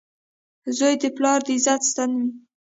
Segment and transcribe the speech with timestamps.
[0.77, 2.27] •زوی د پلار د عزت ستن وي.